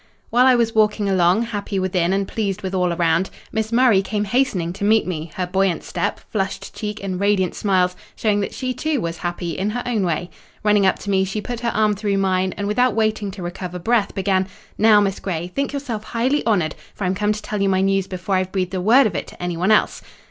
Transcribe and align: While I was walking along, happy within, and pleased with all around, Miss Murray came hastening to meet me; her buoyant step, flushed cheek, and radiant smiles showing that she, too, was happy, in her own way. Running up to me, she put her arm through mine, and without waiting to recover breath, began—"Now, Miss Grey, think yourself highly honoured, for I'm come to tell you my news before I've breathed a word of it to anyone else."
While 0.31 0.47
I 0.47 0.55
was 0.55 0.73
walking 0.73 1.07
along, 1.07 1.43
happy 1.43 1.77
within, 1.77 2.11
and 2.11 2.27
pleased 2.27 2.63
with 2.63 2.73
all 2.73 2.91
around, 2.91 3.29
Miss 3.51 3.71
Murray 3.71 4.01
came 4.01 4.23
hastening 4.23 4.73
to 4.73 4.83
meet 4.83 5.05
me; 5.05 5.29
her 5.35 5.45
buoyant 5.45 5.83
step, 5.83 6.19
flushed 6.31 6.73
cheek, 6.73 7.03
and 7.03 7.19
radiant 7.19 7.53
smiles 7.53 7.95
showing 8.15 8.39
that 8.39 8.51
she, 8.51 8.73
too, 8.73 8.99
was 8.99 9.17
happy, 9.19 9.51
in 9.55 9.69
her 9.69 9.83
own 9.85 10.03
way. 10.03 10.31
Running 10.63 10.87
up 10.87 10.97
to 10.97 11.11
me, 11.11 11.23
she 11.23 11.39
put 11.39 11.59
her 11.59 11.69
arm 11.69 11.93
through 11.93 12.17
mine, 12.17 12.51
and 12.57 12.67
without 12.67 12.95
waiting 12.95 13.29
to 13.29 13.43
recover 13.43 13.77
breath, 13.77 14.15
began—"Now, 14.15 15.01
Miss 15.01 15.19
Grey, 15.19 15.51
think 15.53 15.71
yourself 15.71 16.03
highly 16.03 16.43
honoured, 16.47 16.73
for 16.95 17.03
I'm 17.03 17.13
come 17.13 17.31
to 17.31 17.41
tell 17.43 17.61
you 17.61 17.69
my 17.69 17.81
news 17.81 18.07
before 18.07 18.37
I've 18.37 18.51
breathed 18.51 18.73
a 18.73 18.81
word 18.81 19.05
of 19.05 19.13
it 19.13 19.27
to 19.27 19.43
anyone 19.43 19.69
else." 19.69 20.01